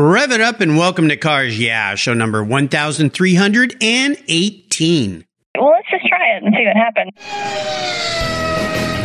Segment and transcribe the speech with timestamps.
[0.00, 5.24] Rev it up and welcome to Cars Yeah, show number 1318.
[5.58, 7.10] Well, let's just try it and see what happens.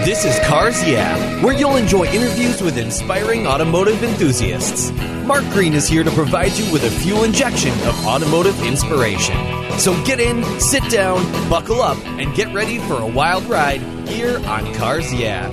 [0.06, 4.92] This is Cars Yeah, where you'll enjoy interviews with inspiring automotive enthusiasts.
[5.26, 9.36] Mark Green is here to provide you with a fuel injection of automotive inspiration.
[9.80, 14.38] So get in, sit down, buckle up, and get ready for a wild ride here
[14.46, 15.50] on Cars Yeah.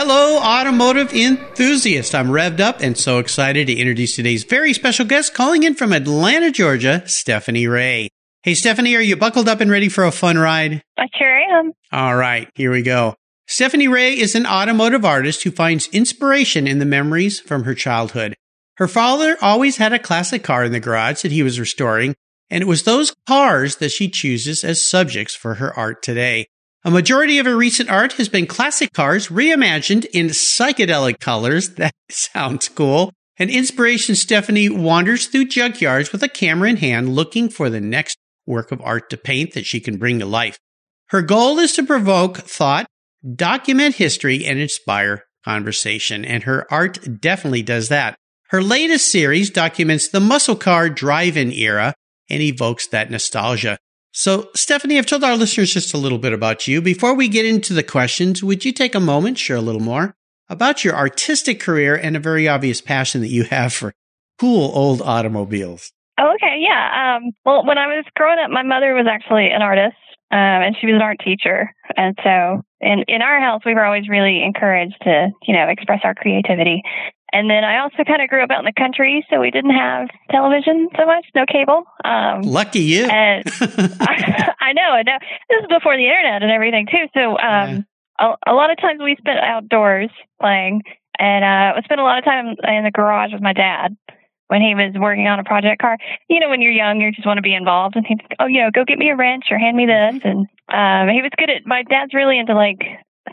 [0.00, 2.14] Hello, automotive enthusiast.
[2.14, 5.92] I'm revved up and so excited to introduce today's very special guest calling in from
[5.92, 8.08] Atlanta, Georgia, Stephanie Ray.
[8.44, 10.82] Hey, Stephanie, are you buckled up and ready for a fun ride?
[10.96, 11.72] I sure am.
[11.90, 13.16] All right, here we go.
[13.48, 18.36] Stephanie Ray is an automotive artist who finds inspiration in the memories from her childhood.
[18.76, 22.14] Her father always had a classic car in the garage that he was restoring,
[22.48, 26.46] and it was those cars that she chooses as subjects for her art today.
[26.84, 31.70] A majority of her recent art has been classic cars reimagined in psychedelic colors.
[31.76, 33.12] That sounds cool.
[33.38, 38.16] And inspiration Stephanie wanders through junkyards with a camera in hand looking for the next
[38.46, 40.58] work of art to paint that she can bring to life.
[41.10, 42.86] Her goal is to provoke thought,
[43.34, 46.24] document history, and inspire conversation.
[46.24, 48.16] And her art definitely does that.
[48.50, 51.94] Her latest series documents the muscle car drive-in era
[52.30, 53.78] and evokes that nostalgia.
[54.18, 56.82] So, Stephanie, I've told our listeners just a little bit about you.
[56.82, 60.16] Before we get into the questions, would you take a moment, share a little more
[60.48, 63.92] about your artistic career and a very obvious passion that you have for
[64.40, 65.92] cool old automobiles?
[66.18, 67.18] Oh, okay, yeah.
[67.20, 69.94] Um, well, when I was growing up, my mother was actually an artist,
[70.32, 71.72] um, and she was an art teacher.
[71.96, 76.00] And so, in in our house, we were always really encouraged to, you know, express
[76.02, 76.82] our creativity.
[77.32, 79.76] And then I also kind of grew up out in the country, so we didn't
[79.76, 81.84] have television so much, no cable.
[82.04, 83.04] Um, Lucky you.
[83.04, 83.44] And
[84.00, 85.18] I, I know, I know.
[85.48, 87.06] This is before the internet and everything too.
[87.12, 87.84] So um,
[88.18, 88.34] yeah.
[88.46, 90.10] a, a lot of times we spent outdoors
[90.40, 90.82] playing,
[91.18, 93.96] and uh, I spent a lot of time in the garage with my dad
[94.48, 95.98] when he was working on a project car.
[96.30, 98.62] You know, when you're young, you just want to be involved, and he'd, oh, you
[98.62, 100.22] know, go get me a wrench or hand me this.
[100.24, 101.66] And um, he was good at.
[101.66, 102.80] My dad's really into like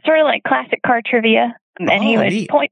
[0.06, 2.50] sort of like classic car trivia and oh, he would neat.
[2.50, 2.72] point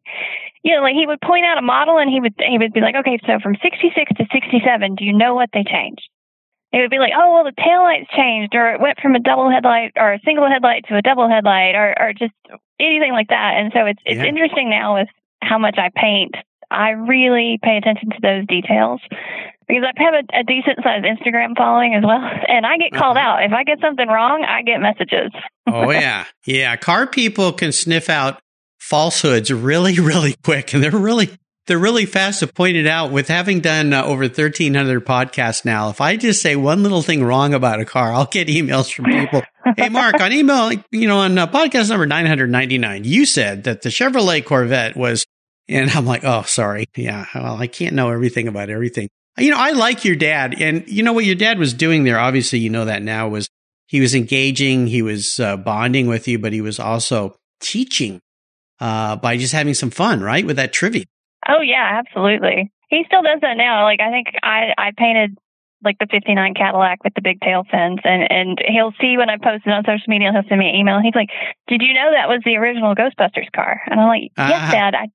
[0.63, 2.81] you know like he would point out a model and he would he would be
[2.81, 6.07] like okay so from 66 to 67 do you know what they changed
[6.71, 9.19] it would be like oh well the tail lights changed or it went from a
[9.19, 12.33] double headlight or a single headlight to a double headlight or or just
[12.79, 14.25] anything like that and so it's it's yeah.
[14.25, 15.07] interesting now with
[15.41, 16.33] how much i paint
[16.71, 19.01] i really pay attention to those details
[19.67, 23.17] because I have a, a decent sized Instagram following as well, and I get called
[23.17, 23.27] uh-huh.
[23.27, 24.43] out if I get something wrong.
[24.43, 25.31] I get messages.
[25.67, 26.75] oh yeah, yeah.
[26.75, 28.42] Car people can sniff out
[28.83, 31.29] falsehoods really, really quick, and they're really
[31.65, 33.11] they're really fast to point it out.
[33.11, 37.01] With having done uh, over thirteen hundred podcasts now, if I just say one little
[37.01, 39.43] thing wrong about a car, I'll get emails from people.
[39.77, 43.25] hey, Mark, on email, you know, on uh, podcast number nine hundred ninety nine, you
[43.25, 45.25] said that the Chevrolet Corvette was,
[45.67, 49.07] and I'm like, oh, sorry, yeah, well, I can't know everything about everything.
[49.37, 52.19] You know, I like your dad, and you know what your dad was doing there.
[52.19, 53.47] Obviously, you know that now was
[53.87, 58.19] he was engaging, he was uh, bonding with you, but he was also teaching
[58.79, 60.45] uh, by just having some fun, right?
[60.45, 61.05] With that trivia.
[61.47, 62.71] Oh yeah, absolutely.
[62.89, 63.83] He still does that now.
[63.83, 65.37] Like I think I I painted
[65.83, 67.99] like the 59 Cadillac with the big tail fins.
[68.03, 70.75] And and he'll see when I post it on social media he'll send me an
[70.75, 70.95] email.
[70.95, 71.29] And he's like
[71.67, 73.81] did you know that was the original Ghostbusters car?
[73.87, 75.07] And I'm like yes uh, dad I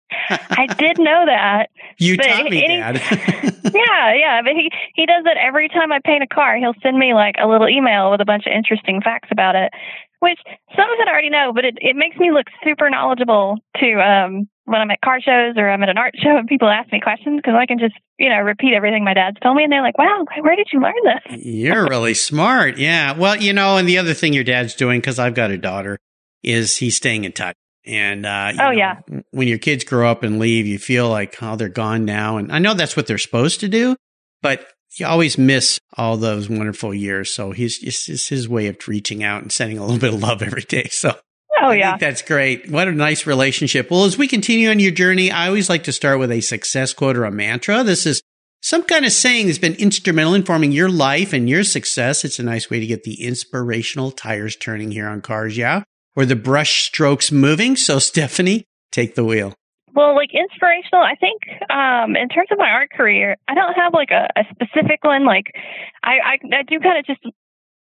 [0.51, 1.71] I did know that.
[1.99, 2.97] You but taught me dad.
[3.75, 6.57] Yeah yeah but he he does that every time I paint a car.
[6.57, 9.73] He'll send me like a little email with a bunch of interesting facts about it
[10.21, 10.39] which
[10.75, 13.93] some of it I already know, but it, it makes me look super knowledgeable to
[14.01, 16.93] um, when I'm at car shows or I'm at an art show and people ask
[16.93, 19.73] me questions because I can just, you know, repeat everything my dad's told me and
[19.73, 21.45] they're like, wow, where did you learn this?
[21.45, 22.77] You're really smart.
[22.77, 23.13] Yeah.
[23.13, 25.99] Well, you know, and the other thing your dad's doing, because I've got a daughter,
[26.43, 27.57] is he's staying in touch.
[27.87, 29.01] And, uh, oh, know, yeah.
[29.31, 32.37] When your kids grow up and leave, you feel like, oh, they're gone now.
[32.37, 33.97] And I know that's what they're supposed to do,
[34.43, 34.67] but
[34.99, 37.33] you always miss all those wonderful years.
[37.33, 40.43] So he's just his way of reaching out and sending a little bit of love
[40.43, 40.89] every day.
[40.99, 41.17] So
[41.61, 41.97] Oh yeah.
[41.97, 42.71] that's great.
[42.71, 43.91] What a nice relationship.
[43.91, 46.93] Well, as we continue on your journey, I always like to start with a success
[46.93, 47.83] quote or a mantra.
[47.83, 48.23] This is
[48.61, 52.25] some kind of saying that's been instrumental in forming your life and your success.
[52.25, 55.57] It's a nice way to get the inspirational tires turning here on cars.
[55.57, 55.83] Yeah.
[56.17, 57.77] Or the brush strokes moving.
[57.77, 59.55] So Stephanie, take the wheel.
[59.95, 63.95] Well, like inspirational, I think um, in terms of my art career, I don't have
[63.95, 65.25] like a, a specific one.
[65.25, 65.47] Like
[66.05, 67.21] I, I, I do kind of just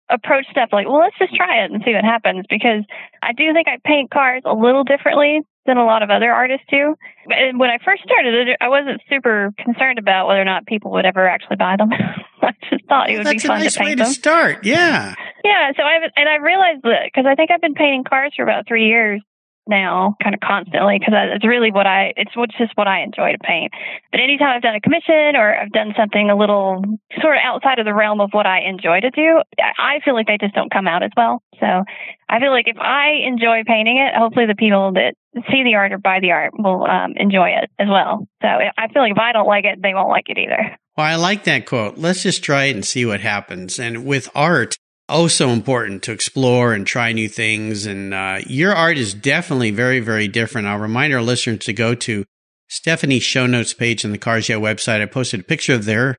[0.10, 2.84] approach stuff like, well, let's just try it and see what happens because
[3.22, 6.66] I do think I paint cars a little differently than a lot of other artists
[6.70, 6.96] do.
[7.28, 11.06] And when I first started, I wasn't super concerned about whether or not people would
[11.06, 11.90] ever actually buy them.
[12.42, 14.08] I just thought it would be fun nice to paint way them.
[14.08, 15.14] To start, yeah,
[15.44, 15.72] yeah.
[15.78, 18.68] So I and I realized that because I think I've been painting cars for about
[18.68, 19.22] three years
[19.68, 23.38] now kind of constantly because it's really what I it's just what I enjoy to
[23.40, 23.72] paint.
[24.12, 26.84] But anytime I've done a commission or I've done something a little
[27.22, 30.28] sort of outside of the realm of what I enjoy to do, I feel like
[30.28, 31.42] they just don't come out as well.
[31.60, 31.84] So
[32.30, 35.14] I feel like if I enjoy painting it, hopefully the people that
[35.52, 38.28] see the art or buy the art will um, enjoy it as well.
[38.42, 40.78] So I feel like if I don't like it, they won't like it either.
[40.98, 41.98] Well, I like that quote.
[41.98, 43.80] Let's just try it and see what happens.
[43.80, 44.78] And with art,
[45.10, 47.86] oh so important to explore and try new things.
[47.86, 50.68] And uh, your art is definitely very, very different.
[50.68, 52.26] I'll remind our listeners to go to
[52.68, 55.02] Stephanie's show notes page on the Cars website.
[55.02, 56.18] I posted a picture of there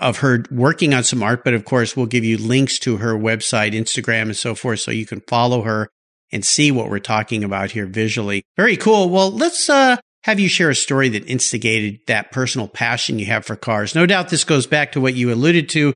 [0.00, 3.14] of her working on some art, but of course we'll give you links to her
[3.14, 5.88] website, Instagram, and so forth, so you can follow her
[6.32, 8.42] and see what we're talking about here visually.
[8.56, 9.10] Very cool.
[9.10, 13.44] Well, let's uh, have you share a story that instigated that personal passion you have
[13.44, 13.94] for cars.
[13.94, 15.92] No doubt this goes back to what you alluded to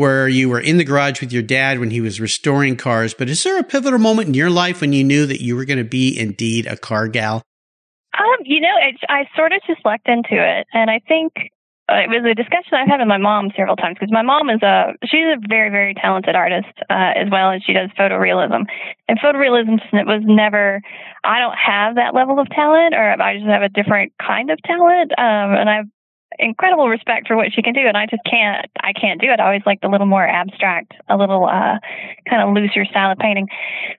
[0.00, 3.12] where you were in the garage with your dad when he was restoring cars.
[3.12, 5.66] But is there a pivotal moment in your life when you knew that you were
[5.66, 7.42] going to be indeed a car gal?
[8.18, 11.34] Um, you know, I, I sort of just lucked into it, and I think
[11.92, 14.48] uh, it was a discussion I've had with my mom several times because my mom
[14.48, 18.64] is a she's a very very talented artist uh, as well as she does photorealism,
[19.06, 20.80] and photorealism was never
[21.24, 24.58] I don't have that level of talent or I just have a different kind of
[24.62, 25.92] talent, um, and I've
[26.40, 29.40] incredible respect for what she can do and I just can't I can't do it.
[29.40, 31.78] I always like the little more abstract, a little uh
[32.28, 33.48] kind of looser style of painting.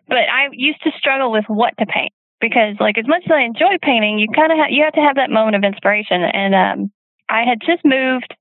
[0.08, 3.44] But I used to struggle with what to paint because like as much as I
[3.44, 6.56] enjoy painting, you kind of ha- you have to have that moment of inspiration and
[6.56, 6.92] um
[7.30, 8.36] I had just moved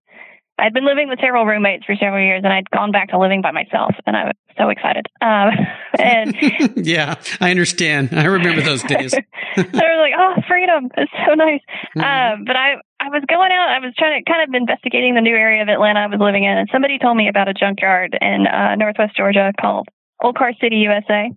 [0.61, 3.41] I'd been living with several roommates for several years, and I'd gone back to living
[3.41, 5.07] by myself, and I was so excited.
[5.23, 5.51] Um,
[5.99, 6.37] and
[6.87, 8.11] yeah, I understand.
[8.13, 9.15] I remember those days.
[9.57, 10.91] I was like, "Oh, freedom!
[10.97, 11.61] It's so nice."
[11.97, 12.01] Mm-hmm.
[12.01, 13.73] Um, but I, I was going out.
[13.73, 16.45] I was trying to kind of investigating the new area of Atlanta I was living
[16.45, 19.89] in, and somebody told me about a junkyard in uh, Northwest Georgia called
[20.23, 21.33] Old Car City, USA.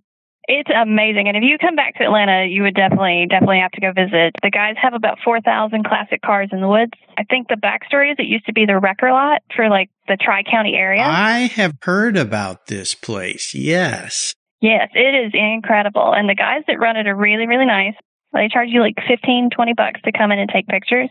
[0.46, 1.26] It's amazing.
[1.26, 4.36] And if you come back to Atlanta, you would definitely, definitely have to go visit.
[4.42, 6.92] The guys have about 4,000 classic cars in the woods.
[7.16, 10.18] I think the backstory is it used to be the wrecker lot for like the
[10.20, 11.00] Tri County area.
[11.00, 13.54] I have heard about this place.
[13.54, 14.34] Yes.
[14.60, 16.12] Yes, it is incredible.
[16.14, 17.94] And the guys that run it are really, really nice.
[18.34, 21.08] They charge you like 15, 20 bucks to come in and take pictures.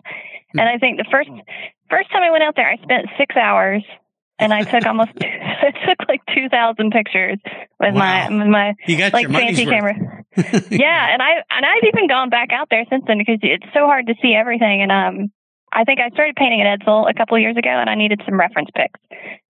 [0.51, 0.59] Hmm.
[0.59, 1.29] And I think the first,
[1.89, 3.83] first time I went out there, I spent six hours
[4.39, 7.39] and I took almost I took like two thousand pictures
[7.79, 8.29] with wow.
[8.29, 9.93] my with my like fancy camera.
[10.35, 13.85] yeah, and I and I've even gone back out there since then because it's so
[13.85, 14.81] hard to see everything.
[14.81, 15.31] And um,
[15.71, 18.21] I think I started painting at Edsel a couple of years ago, and I needed
[18.25, 18.99] some reference pics.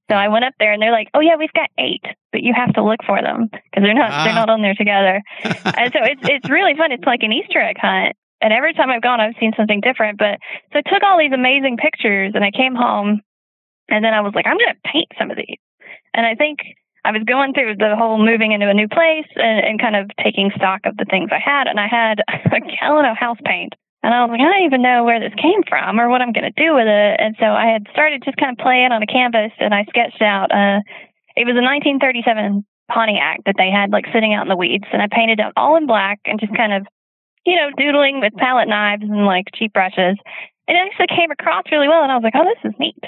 [0.10, 2.54] So I went up there, and they're like, "Oh yeah, we've got eight, but you
[2.56, 4.24] have to look for them because they're not ah.
[4.26, 6.92] they're not on there together." and so it's it's really fun.
[6.92, 8.16] It's like an Easter egg hunt.
[8.42, 10.20] And every time I've gone, I've seen something different.
[10.20, 10.40] But
[10.74, 13.22] so I took all these amazing pictures, and I came home
[13.90, 15.60] and then I was like, I'm going to paint some of these.
[16.14, 16.60] And I think
[17.04, 20.10] I was going through the whole moving into a new place and, and kind of
[20.24, 21.68] taking stock of the things I had.
[21.68, 23.74] And I had a gallon of house paint.
[24.04, 26.36] And I was like, I don't even know where this came from or what I'm
[26.36, 27.16] going to do with it.
[27.24, 30.22] And so I had started just kind of playing on a canvas and I sketched
[30.22, 30.84] out, uh,
[31.40, 34.84] it was a 1937 Pontiac that they had like sitting out in the weeds.
[34.92, 36.84] And I painted it all in black and just kind of,
[37.48, 40.20] you know, doodling with palette knives and like cheap brushes.
[40.68, 42.04] And it actually came across really well.
[42.04, 43.00] And I was like, oh, this is neat.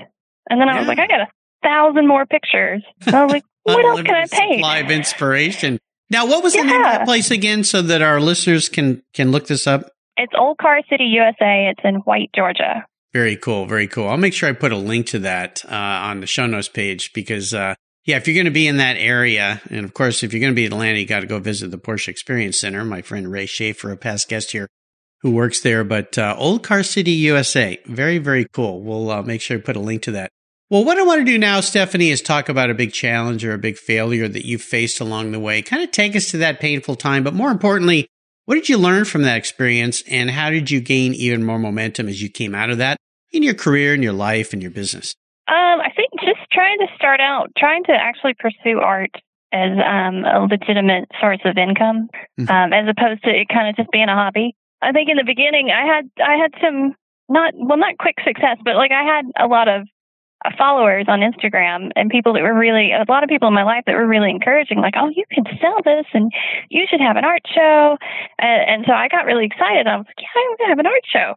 [0.49, 1.29] And then I was like, I got a
[1.61, 2.83] thousand more pictures.
[3.05, 4.61] And I was like, what else can I paint?
[4.61, 5.77] Live inspiration.
[6.09, 6.61] Now, what was yeah.
[6.61, 9.89] the name of that place again, so that our listeners can can look this up?
[10.17, 11.71] It's Old Car City, USA.
[11.71, 12.85] It's in White, Georgia.
[13.13, 14.07] Very cool, very cool.
[14.07, 17.11] I'll make sure I put a link to that uh, on the show notes page
[17.13, 17.75] because, uh,
[18.05, 20.53] yeah, if you're going to be in that area, and of course, if you're going
[20.53, 22.85] to be in Atlanta, you got to go visit the Porsche Experience Center.
[22.85, 24.67] My friend Ray Schaefer, a past guest here,
[25.21, 25.83] who works there.
[25.83, 28.81] But uh, Old Car City, USA, very, very cool.
[28.81, 30.29] We'll uh, make sure I put a link to that.
[30.69, 33.53] Well, what I want to do now, Stephanie, is talk about a big challenge or
[33.53, 35.61] a big failure that you faced along the way.
[35.61, 38.07] Kind of take us to that painful time, but more importantly,
[38.45, 42.07] what did you learn from that experience and how did you gain even more momentum
[42.07, 42.97] as you came out of that
[43.31, 45.15] in your career, in your life, and your business?
[45.47, 49.11] Um, I think just trying to start out, trying to actually pursue art
[49.51, 52.09] as um, a legitimate source of income,
[52.39, 52.49] mm-hmm.
[52.49, 54.55] um, as opposed to it kind of just being a hobby.
[54.81, 56.93] I think in the beginning, I had I had some
[57.29, 59.87] not well not quick success, but like I had a lot of
[60.57, 63.83] followers on Instagram and people that were really a lot of people in my life
[63.85, 66.31] that were really encouraging, like, "Oh, you can sell this, and
[66.69, 67.97] you should have an art show."
[68.39, 69.87] And, and so I got really excited.
[69.87, 71.33] I was like, "Yeah, I'm gonna have an art show."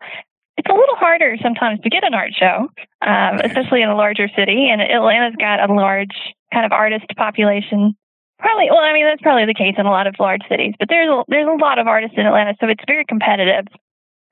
[0.56, 2.68] It's a little harder sometimes to get an art show,
[3.06, 4.68] um, especially in a larger city.
[4.70, 7.94] And Atlanta's got a large kind of artist population.
[8.40, 10.88] Probably, well, I mean that's probably the case in a lot of large cities, but
[10.88, 13.66] there's a, there's a lot of artists in Atlanta, so it's very competitive.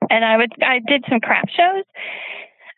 [0.09, 1.83] And I would I did some craft shows,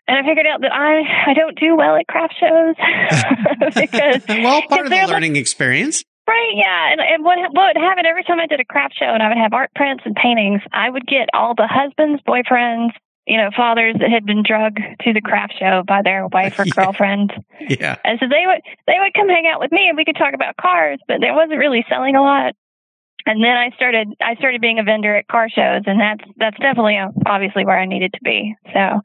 [0.10, 2.76] and I figured out that I I don't do well at craft shows
[3.78, 6.04] because well, part of the learning like, experience.
[6.28, 9.06] Right, yeah, and, and what what would happen every time I did a craft show
[9.06, 12.92] and I would have art prints and paintings, I would get all the husbands, boyfriends,
[13.26, 16.66] you know, fathers that had been drugged to the craft show by their wife or
[16.66, 16.74] Yeah.
[16.76, 17.34] girlfriend.
[17.62, 17.96] Yeah.
[18.04, 20.34] And so they would they would come hang out with me and we could talk
[20.34, 22.54] about cars, but there wasn't really selling a lot.
[23.26, 26.58] And then I started I started being a vendor at car shows and that's that's
[26.58, 28.56] definitely obviously where I needed to be.
[28.74, 29.02] So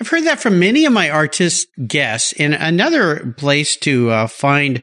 [0.00, 2.32] I've heard that from many of my artist guests.
[2.34, 4.80] And another place to uh, find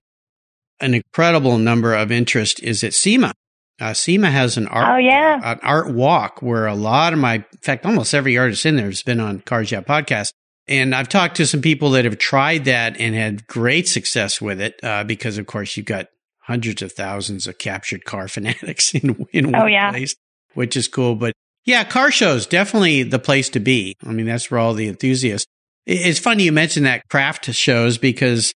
[0.82, 3.34] an incredible number of interest is at SEMA.
[3.80, 5.40] Uh, SEMA has an art, Oh, yeah.
[5.44, 8.76] uh, an art walk where a lot of my, in fact, almost every artist in
[8.76, 10.32] there has been on Cars Yeah podcast.
[10.68, 14.60] And I've talked to some people that have tried that and had great success with
[14.60, 16.08] it uh, because, of course, you've got
[16.40, 19.92] hundreds of thousands of captured car fanatics in, in one Oh, yeah.
[19.92, 20.16] place,
[20.56, 21.16] which is cool.
[21.16, 21.34] But
[21.66, 23.96] yeah, car shows definitely the place to be.
[24.06, 25.48] I mean, that's where all the enthusiasts.
[25.86, 28.54] It's funny you mentioned that craft shows because,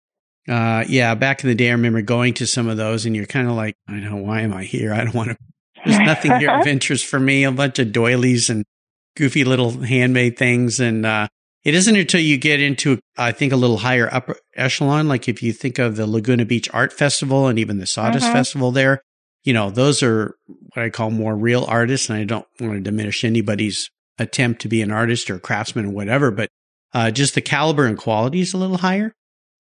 [0.48, 3.26] uh, yeah, back in the day, I remember going to some of those, and you're
[3.26, 4.94] kind of like, I don't know why am I here?
[4.94, 5.38] I don't want to.
[5.86, 7.44] There's nothing here of interest for me.
[7.44, 8.64] A bunch of doilies and
[9.18, 11.28] goofy little handmade things, and uh,
[11.66, 15.08] it isn't until you get into, I think, a little higher upper echelon.
[15.10, 18.32] Like if you think of the Laguna Beach Art Festival and even the Sawdust Mhm.
[18.34, 19.02] Festival there,
[19.48, 20.36] you know, those are
[20.74, 22.10] what I call more real artists.
[22.10, 23.90] And I don't want to diminish anybody's
[24.20, 26.50] attempt to be an artist or a craftsman or whatever, but
[26.94, 29.14] uh, just the caliber and quality is a little higher.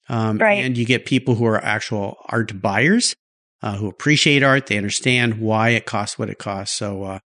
[0.10, 0.62] Um, Right.
[0.62, 3.16] And you get people who are actual art buyers
[3.62, 4.66] uh, who appreciate art.
[4.66, 6.76] They understand why it costs what it costs.
[6.76, 7.20] So, uh,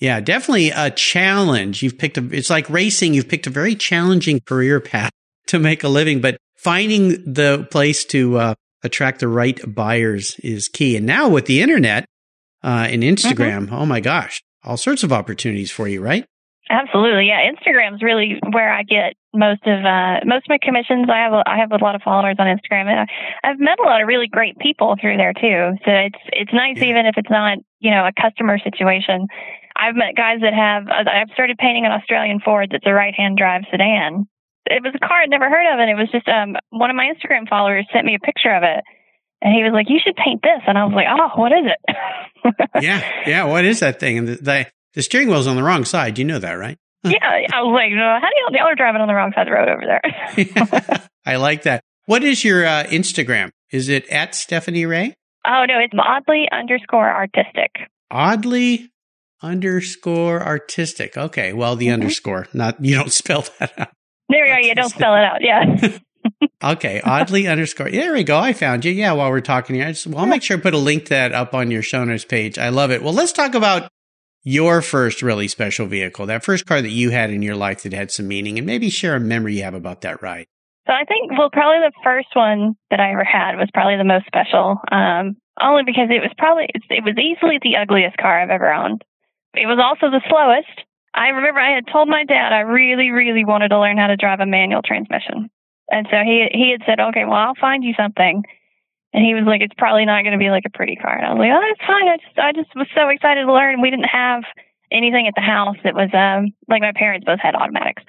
[0.00, 1.84] yeah, definitely a challenge.
[1.84, 3.14] You've picked a, it's like racing.
[3.14, 5.12] You've picked a very challenging career path
[5.46, 10.68] to make a living, but finding the place to uh, attract the right buyers is
[10.68, 10.96] key.
[10.96, 12.04] And now with the internet
[12.62, 16.24] uh, and Instagram, oh my gosh, all sorts of opportunities for you, right?
[16.70, 17.40] Absolutely, yeah.
[17.48, 21.08] Instagram's really where I get most of uh, most of my commissions.
[21.10, 23.06] I have a, I have a lot of followers on Instagram, and I,
[23.42, 25.78] I've met a lot of really great people through there too.
[25.86, 26.90] So it's it's nice Yeah.
[26.92, 29.26] even if it's not you know a customer situation.
[29.76, 30.88] I've met guys that have.
[30.88, 34.28] uh, I've started painting an Australian Ford that's a right hand drive sedan.
[34.70, 36.96] It was a car I'd never heard of, and it was just um one of
[36.96, 38.84] my Instagram followers sent me a picture of it.
[39.40, 41.64] And he was like, "You should paint this," and I was like, "Oh, what is
[41.64, 41.96] it?"
[42.82, 43.44] yeah, yeah.
[43.44, 44.18] What is that thing?
[44.18, 46.18] And the, the the steering wheel's on the wrong side.
[46.18, 46.76] You know that, right?
[47.04, 47.18] yeah,
[47.52, 49.52] I was like, "Uh, "How do y'all, y'all are driving on the wrong side of
[49.52, 51.82] the road over there?" I like that.
[52.06, 53.50] What is your uh, Instagram?
[53.70, 55.14] Is it at Stephanie Ray?
[55.46, 57.70] Oh no, it's oddly underscore artistic.
[58.10, 58.90] Oddly
[59.40, 61.16] underscore artistic.
[61.16, 61.92] Okay, well, the Mhm.
[61.94, 63.88] underscore, not you don't spell that out.
[64.28, 64.68] There we go.
[64.68, 65.42] You don't spell it out.
[65.42, 65.98] Yeah.
[66.62, 67.90] Okay, oddly underscore.
[67.90, 68.36] There we go.
[68.36, 68.90] I found you.
[68.90, 71.04] Yeah, while we're talking here, I just, well, I'll make sure I put a link
[71.04, 72.58] to that up on your show notes page.
[72.58, 73.02] I love it.
[73.02, 73.88] Well, let's talk about
[74.42, 77.92] your first really special vehicle, that first car that you had in your life that
[77.92, 80.46] had some meaning, and maybe share a memory you have about that ride.
[80.86, 84.04] So I think well, probably the first one that I ever had was probably the
[84.04, 84.80] most special.
[84.90, 89.04] Um, only because it was probably it was easily the ugliest car I've ever owned.
[89.54, 90.87] It was also the slowest.
[91.14, 94.16] I remember I had told my dad I really, really wanted to learn how to
[94.16, 95.50] drive a manual transmission,
[95.90, 98.44] and so he he had said, "Okay, well, I'll find you something."
[99.14, 101.26] And he was like, "It's probably not going to be like a pretty car." And
[101.26, 102.08] I was like, "Oh, that's fine.
[102.08, 103.80] I just I just was so excited to learn.
[103.80, 104.44] We didn't have
[104.90, 108.02] anything at the house that was um like my parents both had automatics.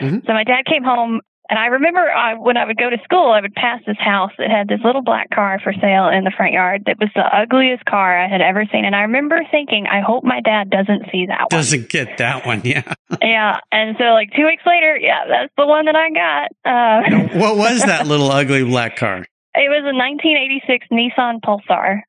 [0.00, 0.26] Mhm.
[0.26, 1.20] So my dad came home
[1.50, 4.30] and I remember I, when I would go to school, I would pass this house
[4.38, 7.26] that had this little black car for sale in the front yard that was the
[7.26, 8.84] ugliest car I had ever seen.
[8.84, 11.48] And I remember thinking, I hope my dad doesn't see that one.
[11.50, 12.62] Doesn't get that one.
[12.64, 12.94] Yeah.
[13.22, 13.58] yeah.
[13.72, 16.50] And so, like, two weeks later, yeah, that's the one that I got.
[16.64, 19.26] Uh, what was that little ugly black car?
[19.52, 22.02] it was a 1986 Nissan Pulsar.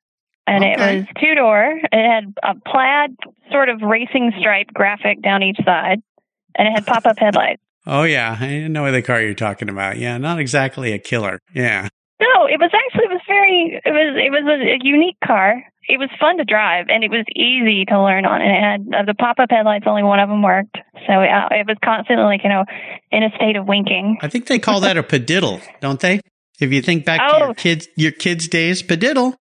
[0.46, 1.80] And it was two door.
[1.80, 3.16] It had a plaid
[3.50, 6.02] sort of racing stripe graphic down each side,
[6.56, 7.61] and it had pop up headlights.
[7.86, 9.98] Oh yeah, I didn't know the car you're talking about.
[9.98, 11.38] Yeah, not exactly a killer.
[11.54, 11.88] Yeah.
[12.20, 15.62] No, it was actually it was very it was it was a, a unique car.
[15.88, 18.40] It was fun to drive and it was easy to learn on.
[18.40, 19.84] And it had uh, the pop up headlights.
[19.88, 20.76] Only one of them worked,
[21.08, 22.64] so uh, it was constantly like you know
[23.10, 24.18] in a state of winking.
[24.22, 26.20] I think they call that a padiddle, don't they?
[26.60, 27.54] If you think back to your Oh.
[27.54, 29.34] kids, your kids' days, padiddle.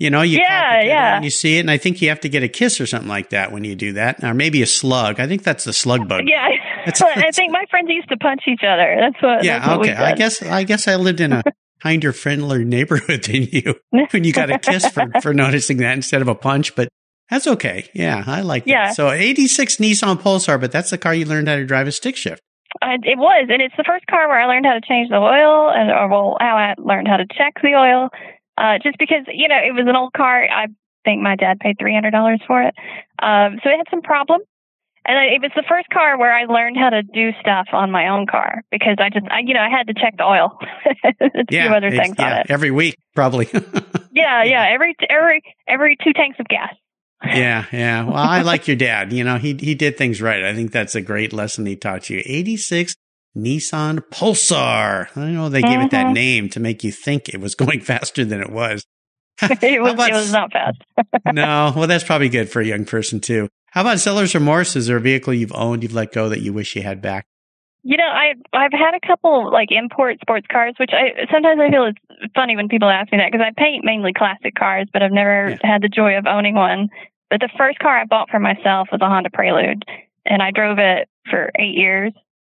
[0.00, 1.16] You know, you Yeah, yeah.
[1.16, 3.08] and you see it, and I think you have to get a kiss or something
[3.08, 5.18] like that when you do that, or maybe a slug.
[5.18, 6.22] I think that's the slug bug.
[6.24, 6.46] Yeah,
[6.96, 8.96] That's- I think my friends used to punch each other.
[9.00, 9.44] That's what.
[9.44, 9.94] Yeah, that's what okay.
[9.94, 11.42] I guess I guess I lived in a
[11.82, 13.74] kinder, friendlier neighborhood than you
[14.10, 16.88] when you got a kiss for, for noticing that instead of a punch, but
[17.30, 17.88] that's okay.
[17.94, 18.70] Yeah, I like that.
[18.70, 18.90] Yeah.
[18.92, 22.16] So 86 Nissan Pulsar, but that's the car you learned how to drive a stick
[22.16, 22.40] shift.
[22.82, 25.16] Uh, it was, and it's the first car where I learned how to change the
[25.16, 28.08] oil, and or well, how I learned how to check the oil.
[28.56, 30.66] Uh, just because you know it was an old car, I
[31.04, 32.74] think my dad paid three hundred dollars for it.
[33.20, 34.44] Um, so it had some problems,
[35.08, 38.08] and it was the first car where I learned how to do stuff on my
[38.08, 40.58] own car because I just, I, you know, I had to check the oil,
[41.04, 42.46] a yeah, few other things yeah, on it.
[42.50, 43.48] every week probably.
[44.10, 46.74] Yeah, yeah, every every every two tanks of gas.
[47.24, 48.02] yeah, yeah.
[48.04, 49.12] Well, I like your dad.
[49.12, 50.42] You know, he he did things right.
[50.42, 52.20] I think that's a great lesson he taught you.
[52.26, 52.94] 86
[53.36, 55.16] Nissan Pulsar.
[55.16, 56.12] I know they gave it that Mhm.
[56.14, 58.84] name to make you think it was going faster than it was.
[59.42, 60.78] it was about it was not fast.
[61.32, 63.48] no, well, that's probably good for a young person too.
[63.70, 64.76] How about seller's remorse?
[64.76, 67.26] Is there a vehicle you've owned, you've let go that you wish you had back?
[67.82, 71.70] You know, I I've had a couple like import sports cars, which I sometimes I
[71.70, 75.02] feel it's funny when people ask me that because I paint mainly classic cars, but
[75.02, 75.58] I've never Yeah.
[75.62, 76.88] had the joy of owning one.
[77.30, 79.84] But the first car I bought for myself was a Honda Prelude,
[80.26, 82.12] and I drove it for eight years.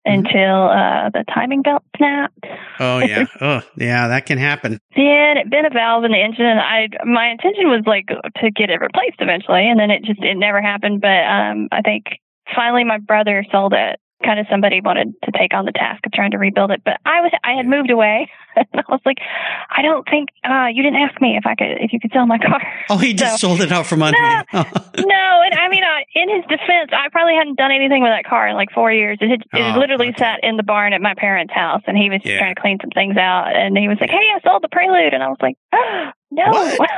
[0.06, 2.46] Until uh the timing belt snapped.
[2.80, 4.80] Oh yeah, oh yeah, that can happen.
[4.96, 8.52] Then it bent a valve in the engine, and I my intention was like to
[8.52, 11.02] get it replaced eventually, and then it just it never happened.
[11.02, 12.06] But um, I think
[12.56, 14.00] finally my brother sold it.
[14.24, 17.00] Kind of somebody wanted to take on the task of trying to rebuild it, but
[17.06, 19.18] I was I had moved away, and I was like,
[19.70, 22.26] I don't think uh, you didn't ask me if I could if you could sell
[22.26, 22.62] my car.
[22.90, 24.60] Oh, he just So- sold it out from under No, you.
[25.06, 28.26] no, and I mean, I, in his defense, I probably hadn't done anything with that
[28.26, 29.18] car in like four years.
[29.22, 30.18] It had, it Oh, literally okay.
[30.18, 32.40] sat in the barn at my parents' house, and he was just Yeah.
[32.40, 33.56] trying to clean some things out.
[33.56, 35.56] And he was like, "Hey, I sold the Prelude," and I was like,
[36.32, 36.90] "No." What?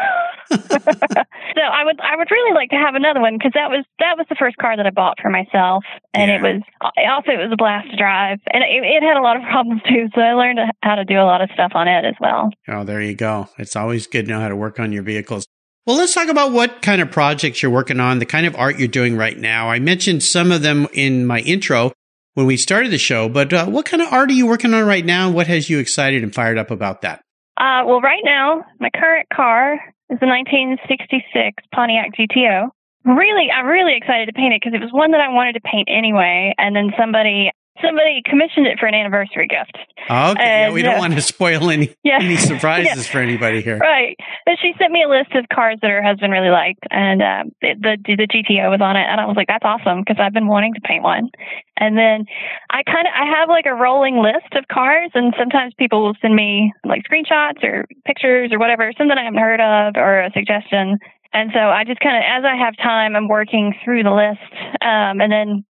[0.52, 4.18] so I would, I would really like to have another one because that was that
[4.18, 6.62] was the first car that I bought for myself, and it was
[7.10, 9.82] also it was a blast to drive, and it, it had a lot of problems
[9.88, 10.08] too.
[10.16, 12.50] So I learned how to do a lot of stuff on it as well.
[12.68, 13.50] Oh, there you go.
[13.58, 15.46] It's always good to know how to work on your vehicles.
[15.86, 18.78] Well, let's talk about what kind of projects you're working on, the kind of art
[18.78, 19.70] you're doing right now.
[19.70, 21.92] I mentioned some of them in my intro
[22.36, 24.86] when we started the show, but uh, what kind of art are you working on
[24.86, 25.32] right now?
[25.32, 27.22] What has you excited and fired up about that?
[27.58, 29.74] Uh, well, right now, my current car
[30.10, 32.70] is a 1966 Pontiac GTO.
[33.04, 35.62] Really, I'm really excited to paint it because it was one that I wanted to
[35.62, 37.50] paint anyway, and then somebody
[37.84, 39.78] somebody commissioned it for an anniversary gift.
[40.10, 41.00] Okay, yeah, Uh, we don't no.
[41.00, 43.78] want to spoil any Yeah, any surprises for anybody here.
[43.78, 44.16] right.
[44.46, 47.52] But she sent me a list of cars that her husband really liked, and um,
[47.62, 50.34] the, the the GTO was on it, and I was like, "That's awesome," because I've
[50.34, 51.30] been wanting to paint one.
[51.78, 52.26] And then
[52.70, 56.16] I kind of I have like a rolling list of cars, and sometimes people will
[56.22, 60.32] send me like screenshots or pictures or whatever, something I haven't heard of or a
[60.32, 60.98] suggestion.
[61.34, 64.52] And so I just kind of, as I have time, I'm working through the list,
[64.82, 65.64] um, and then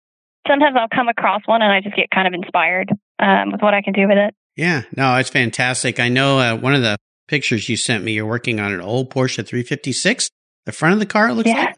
[0.48, 3.74] sometimes I'll come across one and I just get kind of inspired um, with what
[3.74, 4.34] I can do with it.
[4.56, 6.00] Yeah, no, it's fantastic.
[6.00, 9.10] I know uh, one of the pictures you sent me, you're working on an old
[9.14, 10.30] Porsche 356.
[10.66, 11.56] The front of the car, it looks Yeah.
[11.56, 11.76] like.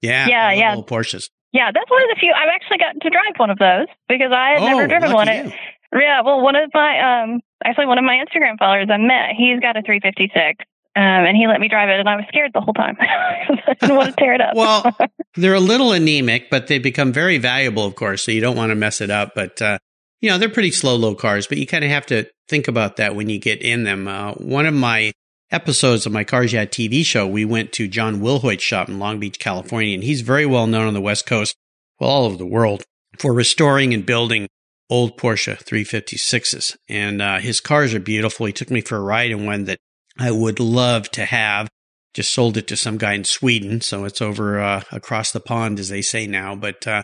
[0.00, 0.74] Yeah, Yeah, yeah.
[0.76, 1.28] Old Porsches.
[1.52, 4.32] Yeah, that's one of the few I've actually gotten to drive one of those because
[4.32, 5.26] I had oh, never driven one.
[5.28, 9.60] Yeah, well, one of my um, actually one of my Instagram followers I met, he's
[9.60, 12.60] got a 356, um, and he let me drive it, and I was scared the
[12.60, 12.96] whole time.
[13.00, 14.54] I didn't want to tear it up.
[14.54, 14.96] Well,
[15.36, 18.24] they're a little anemic, but they become very valuable, of course.
[18.24, 19.32] So you don't want to mess it up.
[19.34, 19.78] But uh,
[20.20, 21.46] you know, they're pretty slow, low cars.
[21.46, 24.06] But you kind of have to think about that when you get in them.
[24.06, 25.12] Uh, one of my
[25.50, 29.18] episodes of my Cars Yeah TV show, we went to John Wilhoit's shop in Long
[29.18, 31.54] Beach, California, and he's very well known on the West Coast,
[31.98, 32.84] well, all over the world,
[33.18, 34.46] for restoring and building
[34.90, 36.76] old Porsche 356s.
[36.86, 38.44] And uh, his cars are beautiful.
[38.44, 39.78] He took me for a ride in one that
[40.18, 41.68] I would love to have
[42.14, 45.80] just sold it to some guy in Sweden, so it's over uh, across the pond,
[45.80, 46.54] as they say now.
[46.54, 47.02] But uh,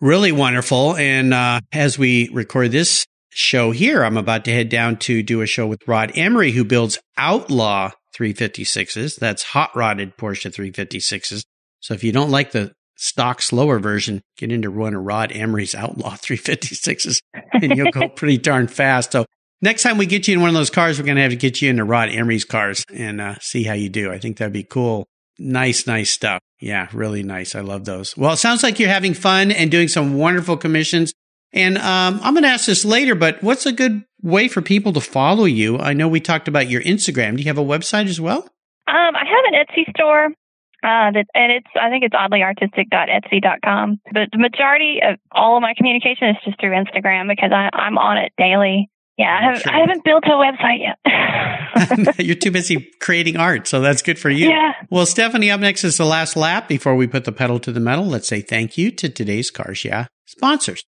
[0.00, 0.96] really wonderful.
[0.96, 5.40] And uh, as we record this show here, I'm about to head down to do
[5.40, 9.16] a show with Rod Emory, who builds Outlaw 356s.
[9.16, 11.44] That's hot rodded Porsche 356s.
[11.80, 15.74] So if you don't like the stock slower version, get into one of Rod Emory's
[15.74, 17.20] Outlaw 356s,
[17.52, 19.12] and you'll go pretty darn fast.
[19.12, 19.26] So
[19.60, 21.36] Next time we get you in one of those cars, we're going to have to
[21.36, 24.12] get you into Rod Emory's cars and uh, see how you do.
[24.12, 25.06] I think that'd be cool.
[25.38, 26.40] Nice, nice stuff.
[26.60, 27.54] Yeah, really nice.
[27.54, 28.16] I love those.
[28.16, 31.12] Well, it sounds like you're having fun and doing some wonderful commissions.
[31.52, 34.92] And um, I'm going to ask this later, but what's a good way for people
[34.92, 35.78] to follow you?
[35.78, 37.36] I know we talked about your Instagram.
[37.36, 38.42] Do you have a website as well?
[38.86, 44.00] Um, I have an Etsy store, uh, that, and it's I think it's oddlyartistic.etsy.com.
[44.12, 47.98] But the majority of all of my communication is just through Instagram because I, I'm
[47.98, 48.90] on it daily.
[49.18, 49.72] Yeah, I haven't, Sure.
[49.72, 52.18] I haven't built a website yet.
[52.24, 54.48] you're too busy creating art, so that's good for you.
[54.48, 54.72] Yeah.
[54.90, 57.80] Well, Stephanie, up next is the last lap before we put the pedal to the
[57.80, 58.06] metal.
[58.06, 60.84] Let's say thank you to today's Cars Yeah sponsors.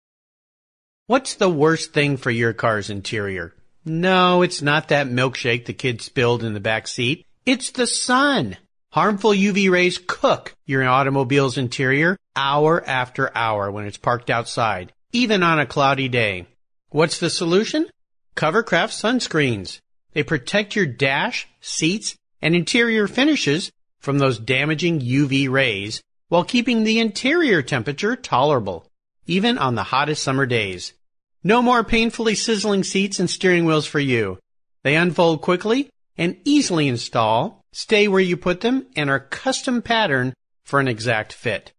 [1.06, 3.54] What's the worst thing for your car's interior?
[3.84, 7.24] No, it's not that milkshake the kids spilled in the back seat.
[7.44, 8.56] It's the sun.
[8.90, 15.44] Harmful UV rays cook your automobile's interior hour after hour when it's parked outside, even
[15.44, 16.46] on a cloudy day.
[16.88, 17.86] What's the solution?
[18.36, 19.80] Covercraft sunscreens.
[20.12, 26.84] They protect your dash, seats, and interior finishes from those damaging UV rays while keeping
[26.84, 28.86] the interior temperature tolerable,
[29.26, 30.92] even on the hottest summer days.
[31.42, 34.38] No more painfully sizzling seats and steering wheels for you.
[34.82, 40.34] They unfold quickly and easily install, stay where you put them, and are custom patterned
[40.62, 41.72] for an exact fit.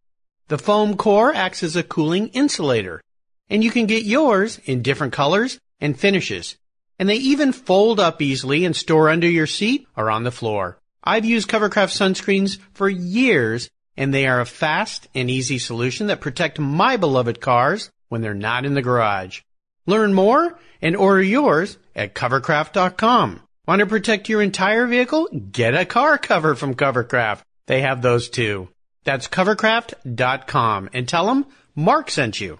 [0.47, 3.01] The foam core acts as a cooling insulator,
[3.47, 6.57] and you can get yours in different colors and finishes.
[6.99, 10.79] And they even fold up easily and store under your seat or on the floor.
[11.03, 16.21] I've used Covercraft sunscreens for years, and they are a fast and easy solution that
[16.21, 19.41] protect my beloved cars when they're not in the garage.
[19.85, 23.41] Learn more and order yours at covercraft.com.
[23.67, 25.27] Want to protect your entire vehicle?
[25.51, 27.41] Get a car cover from Covercraft.
[27.67, 28.69] They have those too.
[29.03, 32.59] That's covercraft.com and tell them Mark sent you.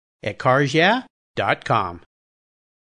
[0.23, 2.01] at carsyeah.com.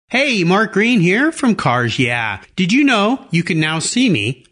[0.08, 2.40] Hey, Mark Green here from Cars Yeah.
[2.54, 4.44] Did you know you can now see me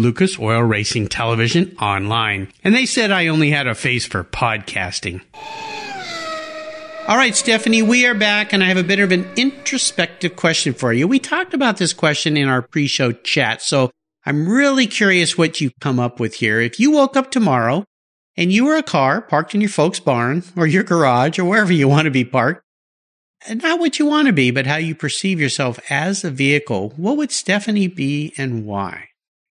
[0.00, 2.52] Lucas Oil Racing Television online.
[2.64, 5.20] And they said I only had a face for podcasting.
[7.06, 10.74] All right, Stephanie, we are back, and I have a bit of an introspective question
[10.74, 11.08] for you.
[11.08, 13.90] We talked about this question in our pre show chat, so
[14.24, 16.60] I'm really curious what you come up with here.
[16.60, 17.84] If you woke up tomorrow
[18.36, 21.72] and you were a car parked in your folks' barn or your garage or wherever
[21.72, 22.62] you want to be parked,
[23.48, 27.16] not what you want to be, but how you perceive yourself as a vehicle, what
[27.16, 29.09] would Stephanie be and why?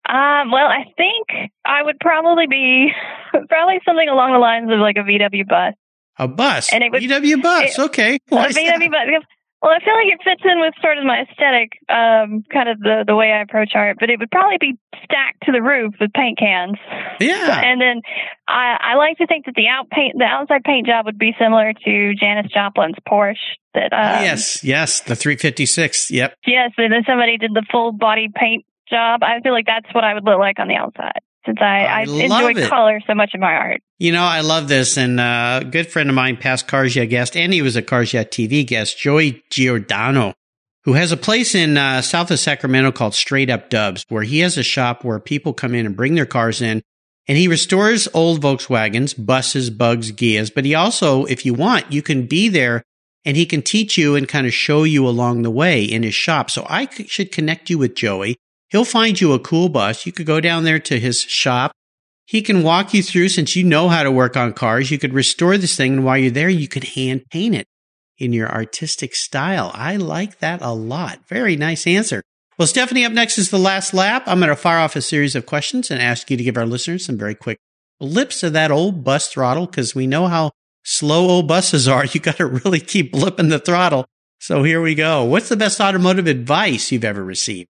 [0.08, 2.92] Um, well, I think I would probably be
[3.48, 5.74] probably something along the lines of like a VW bus.
[6.18, 7.78] A bus, And it would- VW bus.
[7.78, 8.54] it- okay, A Why that?
[8.54, 9.00] VW bus.
[9.06, 9.24] because-
[9.62, 12.78] Well, I feel like it fits in with sort of my aesthetic, um, kind of
[12.80, 13.96] the the way I approach art.
[13.98, 16.76] But it would probably be stacked to the roof with paint cans.
[17.18, 18.02] Yeah, And then
[18.46, 21.34] I, I like to think that the out paint, the outside paint job would be
[21.38, 23.56] similar to Janis Joplin's Porsche.
[23.72, 26.10] That um, yes, yes, the 356.
[26.10, 26.34] Yep.
[26.46, 29.22] yes, and then somebody did the full body paint job.
[29.22, 32.00] I feel like that's what I would look like on the outside, since I, I
[32.00, 32.68] I, enjoy it.
[32.68, 33.80] color so much in my art.
[33.98, 34.96] You know, I love this.
[34.96, 38.24] And uh, a good friend of mine, past Yeah guest, and he was a Yeah
[38.24, 40.34] TV guest, Joey Giordano,
[40.84, 44.40] who has a place in uh, south of Sacramento called Straight Up Dubs, where he
[44.40, 46.82] has a shop where people come in and bring their cars in.
[47.26, 50.54] And he restores old Volkswagens, buses, bugs, Ghias.
[50.54, 52.82] But he also, if you want, you can be there
[53.24, 56.14] and he can teach you and kind of show you along the way in his
[56.14, 56.50] shop.
[56.50, 58.36] So I should connect you with Joey.
[58.68, 60.06] He'll find you a cool bus.
[60.06, 61.72] You could go down there to his shop.
[62.26, 64.90] He can walk you through since you know how to work on cars.
[64.90, 67.66] You could restore this thing, and while you're there, you could hand paint it
[68.18, 69.70] in your artistic style.
[69.74, 71.26] I like that a lot.
[71.28, 72.22] Very nice answer.
[72.56, 74.24] Well, Stephanie, up next is the last lap.
[74.26, 76.66] I'm going to fire off a series of questions and ask you to give our
[76.66, 77.58] listeners some very quick
[77.98, 80.52] blips of that old bus throttle because we know how
[80.84, 82.04] slow old buses are.
[82.12, 84.06] You got to really keep blipping the throttle.
[84.38, 85.24] So here we go.
[85.24, 87.68] What's the best automotive advice you've ever received?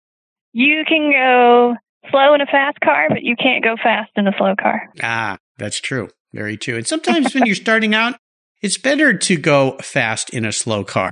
[0.54, 1.76] You can go
[2.10, 4.90] slow in a fast car, but you can't go fast in a slow car.
[5.02, 6.10] Ah, that's true.
[6.34, 6.78] Very true.
[6.78, 8.16] And sometimes when you're starting out,
[8.62, 11.12] it's better to go fast in a slow car.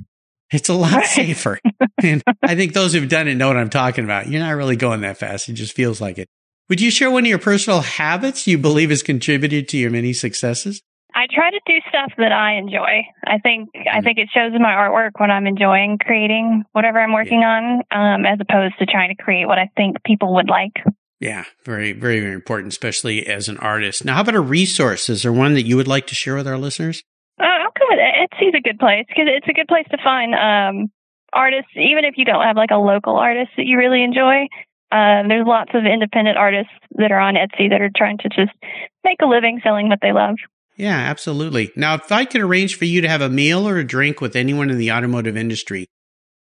[0.52, 1.06] It's a lot Right.
[1.06, 1.58] safer.
[2.02, 4.28] and I think those who've done it know what I'm talking about.
[4.28, 5.48] You're not really going that fast.
[5.48, 6.28] It just feels like it.
[6.68, 10.12] Would you share one of your personal habits you believe has contributed to your many
[10.12, 10.82] successes?
[11.22, 13.06] I try to do stuff that I enjoy.
[13.24, 17.12] I think I think it shows in my artwork when I'm enjoying creating whatever I'm
[17.12, 20.82] working on, um, as opposed to trying to create what I think people would like.
[21.20, 24.04] Yeah, very, very, very important, especially as an artist.
[24.04, 25.08] Now, how about a resource?
[25.08, 27.04] Is there one that you would like to share with our listeners?
[27.38, 28.28] Uh, I'll go with it.
[28.28, 30.90] Etsy's a good place because it's a good place to find um,
[31.32, 34.48] artists, even if you don't have like a local artist that you really enjoy.
[34.90, 38.52] Um, there's lots of independent artists that are on Etsy that are trying to just
[39.04, 40.34] make a living selling what they love.
[40.76, 41.70] Yeah, absolutely.
[41.76, 44.34] Now, if I could arrange for you to have a meal or a drink with
[44.36, 45.86] anyone in the automotive industry,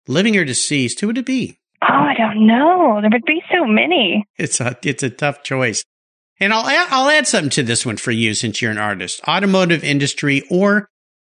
[0.07, 1.59] living or deceased, who would it be?
[1.81, 2.99] Oh, I don't know.
[3.01, 4.25] There would be so many.
[4.37, 5.83] It's a it's a tough choice.
[6.39, 9.21] And I'll add, I'll add something to this one for you since you're an artist,
[9.27, 10.87] automotive industry or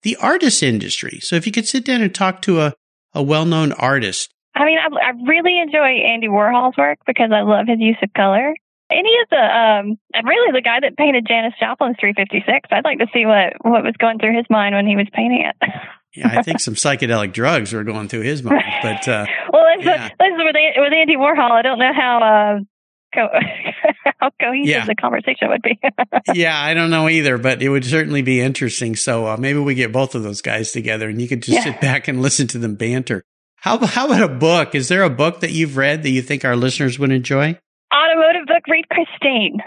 [0.03, 1.19] the artist industry.
[1.21, 2.73] So if you could sit down and talk to a,
[3.13, 4.31] a well-known artist.
[4.55, 8.13] I mean, I, I really enjoy Andy Warhol's work because I love his use of
[8.13, 8.53] color.
[8.91, 12.69] Any of the, um, and really the guy that painted Janis Joplin's 356.
[12.71, 15.47] I'd like to see what what was going through his mind when he was painting
[15.47, 15.69] it.
[16.15, 18.63] yeah, I think some psychedelic drugs were going through his mind.
[18.81, 20.09] But uh, well, that's, yeah.
[20.19, 21.51] that's with, with Andy Warhol.
[21.51, 22.59] I don't know how uh,
[23.13, 23.29] co-
[24.19, 24.85] how cohesive yeah.
[24.85, 25.79] the conversation would be.
[26.33, 28.95] yeah, I don't know either, but it would certainly be interesting.
[28.95, 31.63] So uh, maybe we get both of those guys together, and you could just yeah.
[31.63, 33.23] sit back and listen to them banter.
[33.57, 34.75] How how about a book?
[34.75, 37.59] Is there a book that you've read that you think our listeners would enjoy?
[37.93, 38.63] Automotive book.
[38.67, 39.59] Read Christine.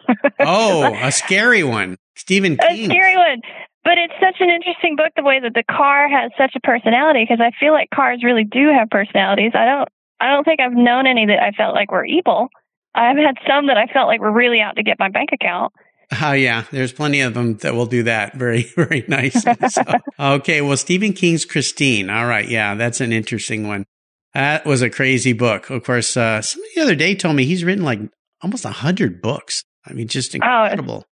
[0.40, 1.96] oh, a scary one.
[2.16, 2.90] Stephen King.
[2.90, 3.40] A scary one.
[3.84, 7.26] But it's such an interesting book, the way that the car has such a personality,
[7.26, 9.52] because I feel like cars really do have personalities.
[9.54, 9.88] I don't,
[10.20, 12.48] I don't think I've known any that I felt like were evil.
[12.94, 15.72] I've had some that I felt like were really out to get my bank account.
[16.20, 18.34] Oh yeah, there's plenty of them that will do that.
[18.36, 19.54] Very, very nicely.
[19.68, 19.82] so,
[20.20, 22.10] okay, well, Stephen King's Christine.
[22.10, 23.86] All right, yeah, that's an interesting one.
[24.34, 25.70] That was a crazy book.
[25.70, 28.00] Of course, uh, somebody the other day told me he's written like
[28.40, 29.62] almost a hundred books.
[29.86, 31.04] I mean, just oh, incredible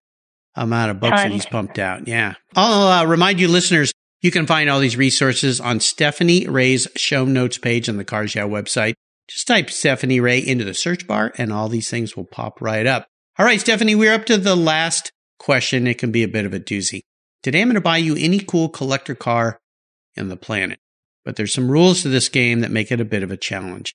[0.56, 1.22] oh, amount of books tons.
[1.24, 2.08] that he's pumped out.
[2.08, 6.88] Yeah, I'll uh, remind you, listeners, you can find all these resources on Stephanie Ray's
[6.96, 8.94] show notes page on the Cars Yeah website.
[9.28, 12.86] Just type Stephanie Ray into the search bar and all these things will pop right
[12.86, 13.06] up.
[13.38, 15.86] All right, Stephanie, we're up to the last question.
[15.86, 17.02] It can be a bit of a doozy.
[17.42, 19.60] Today I'm going to buy you any cool collector car
[20.16, 20.78] in the planet.
[21.24, 23.94] But there's some rules to this game that make it a bit of a challenge.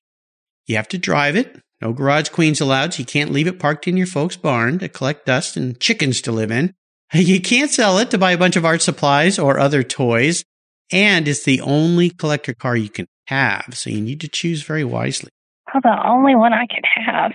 [0.67, 1.59] You have to drive it.
[1.81, 2.93] No garage queens allowed.
[2.93, 6.21] So you can't leave it parked in your folks' barn to collect dust and chickens
[6.21, 6.73] to live in.
[7.13, 10.43] You can't sell it to buy a bunch of art supplies or other toys.
[10.91, 13.73] And it's the only collector car you can have.
[13.73, 15.29] So you need to choose very wisely.
[15.75, 17.33] Oh, the only one I could have.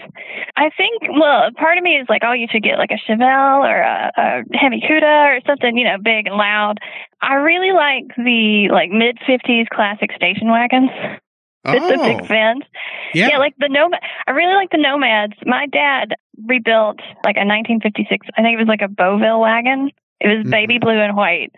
[0.56, 3.60] I think, well, part of me is like, oh, you should get like a Chevelle
[3.60, 6.78] or a, a Hemi Cuda or something, you know, big and loud.
[7.20, 10.90] I really like the like mid 50s classic station wagons.
[10.92, 11.16] Oh.
[11.62, 12.24] It's a big oh.
[12.24, 12.64] fence.
[13.12, 13.28] Yeah.
[13.32, 14.00] yeah, like the Nomad.
[14.26, 15.34] I really like the Nomads.
[15.44, 16.14] My dad
[16.46, 19.90] rebuilt like a 1956, I think it was like a Beauville wagon.
[20.20, 20.50] It was mm-hmm.
[20.50, 21.50] baby blue and white.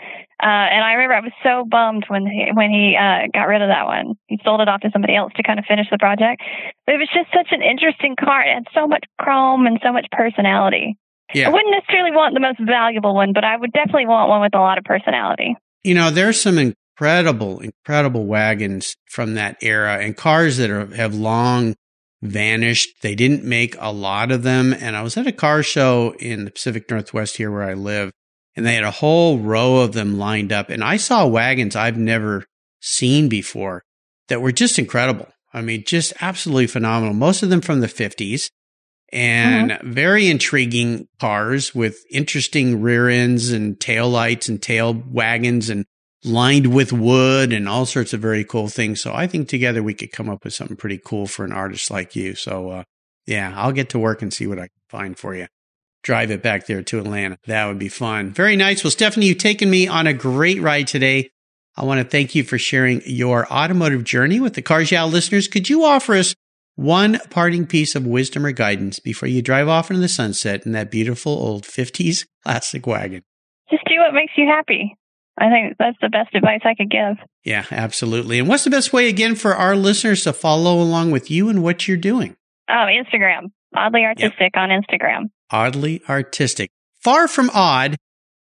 [0.43, 3.63] Uh, and I remember I was so bummed when he, when he uh, got rid
[3.63, 4.15] of that one.
[4.27, 6.43] He sold it off to somebody else to kind of finish the project.
[6.87, 8.43] But it was just such an interesting car.
[8.43, 10.99] It had so much chrome and so much personality.
[11.35, 11.49] Yeah.
[11.49, 14.55] I wouldn't necessarily want the most valuable one, but I would definitely want one with
[14.55, 15.57] a lot of personality.
[15.85, 21.15] You know, there's some incredible, incredible wagons from that era and cars that are, have
[21.15, 21.75] long
[22.21, 23.01] vanished.
[23.03, 24.73] They didn't make a lot of them.
[24.73, 28.13] And I was at a car show in the Pacific Northwest here where I live
[28.55, 30.69] and they had a whole row of them lined up.
[30.69, 32.45] And I saw wagons I've never
[32.81, 33.83] seen before
[34.29, 35.29] that were just incredible.
[35.55, 37.15] I mean, just absolutely phenomenal.
[37.15, 38.51] Most of them from the 50s
[39.13, 39.93] and mm-hmm.
[39.93, 45.85] very intriguing cars with interesting rear ends and tail lights and tail wagons and
[46.25, 49.01] lined with wood and all sorts of very cool things.
[49.01, 51.91] So I think together we could come up with something pretty cool for an artist
[51.91, 52.35] like you.
[52.35, 52.85] So, uh,
[53.27, 55.49] yeah, I'll get to work and see what I can find for you
[56.03, 57.39] drive it back there to Atlanta.
[57.47, 58.33] That would be fun.
[58.33, 58.83] Very nice.
[58.83, 61.31] Well, Stephanie, you've taken me on a great ride today.
[61.77, 65.49] I want to thank you for sharing your automotive journey with the Cars Yeah listeners.
[65.49, 66.35] Could you offer us
[66.75, 70.73] one parting piece of wisdom or guidance before you drive off into the sunset in
[70.73, 73.23] that beautiful old 50s classic wagon?
[73.71, 74.97] Just do what makes you happy.
[75.39, 77.17] I think that's the best advice I could give.
[77.43, 78.39] Yeah, absolutely.
[78.39, 81.63] And what's the best way, again, for our listeners to follow along with you and
[81.63, 82.37] what you're doing?
[82.69, 83.51] Oh, Instagram.
[83.75, 84.57] Oddly Artistic yep.
[84.57, 85.31] on Instagram.
[85.51, 86.71] Oddly Artistic.
[87.03, 87.97] Far from odd,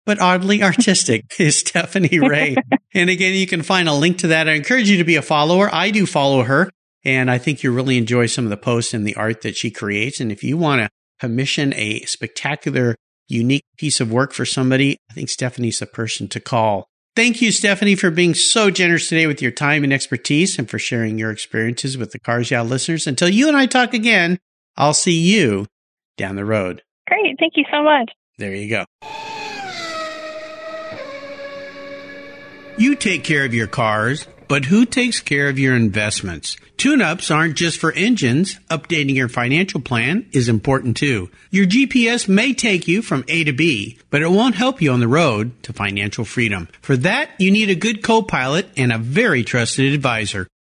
[0.06, 2.56] but oddly artistic is Stephanie Ray.
[2.94, 4.48] and again, you can find a link to that.
[4.48, 5.72] I encourage you to be a follower.
[5.72, 6.70] I do follow her,
[7.04, 9.70] and I think you'll really enjoy some of the posts and the art that she
[9.70, 10.20] creates.
[10.20, 10.88] And if you want to
[11.20, 12.96] commission a spectacular,
[13.28, 16.86] unique piece of work for somebody, I think Stephanie's the person to call.
[17.16, 20.78] Thank you, Stephanie, for being so generous today with your time and expertise and for
[20.78, 23.06] sharing your experiences with the Cars Yeah listeners.
[23.06, 24.38] Until you and I talk again,
[24.76, 25.66] I'll see you
[26.16, 26.83] down the road.
[27.09, 27.37] Great.
[27.38, 28.11] Thank you so much.
[28.38, 28.85] There you go.
[32.78, 36.56] You take care of your cars, but who takes care of your investments?
[36.78, 38.59] Tune ups aren't just for engines.
[38.70, 41.30] Updating your financial plan is important too.
[41.50, 45.00] Your GPS may take you from A to B, but it won't help you on
[45.00, 46.68] the road to financial freedom.
[46.80, 50.48] For that, you need a good co pilot and a very trusted advisor.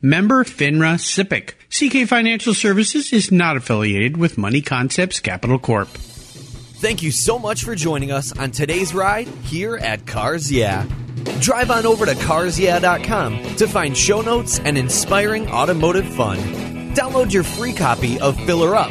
[0.00, 1.54] Member FINRA SIPC.
[1.70, 5.88] CK Financial Services is not affiliated with Money Concepts Capital Corp.
[5.88, 10.86] Thank you so much for joining us on today's ride here at Cars Yeah.
[11.40, 16.38] Drive on over to carsyeah.com to find show notes and inspiring automotive fun.
[16.94, 18.90] Download your free copy of Filler Up,